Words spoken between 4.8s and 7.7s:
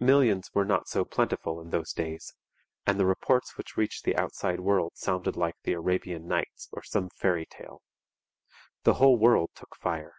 sounded like the Arabian Nights or some fairy